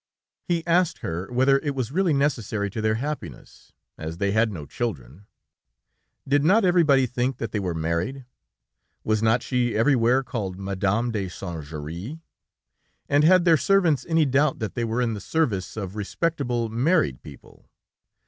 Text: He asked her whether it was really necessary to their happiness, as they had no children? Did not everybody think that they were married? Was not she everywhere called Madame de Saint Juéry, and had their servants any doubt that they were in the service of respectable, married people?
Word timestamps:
He 0.47 0.65
asked 0.65 1.01
her 1.05 1.31
whether 1.31 1.59
it 1.59 1.75
was 1.75 1.91
really 1.91 2.11
necessary 2.11 2.71
to 2.71 2.81
their 2.81 2.95
happiness, 2.95 3.71
as 3.99 4.17
they 4.17 4.31
had 4.31 4.51
no 4.51 4.65
children? 4.65 5.27
Did 6.27 6.43
not 6.43 6.65
everybody 6.65 7.05
think 7.05 7.37
that 7.37 7.51
they 7.51 7.59
were 7.59 7.75
married? 7.75 8.25
Was 9.03 9.21
not 9.21 9.43
she 9.43 9.77
everywhere 9.77 10.23
called 10.23 10.57
Madame 10.57 11.11
de 11.11 11.29
Saint 11.29 11.65
Juéry, 11.65 12.19
and 13.07 13.23
had 13.23 13.45
their 13.45 13.57
servants 13.57 14.03
any 14.09 14.25
doubt 14.25 14.57
that 14.57 14.73
they 14.73 14.83
were 14.83 15.03
in 15.03 15.13
the 15.13 15.21
service 15.21 15.77
of 15.77 15.95
respectable, 15.95 16.67
married 16.67 17.21
people? 17.21 17.69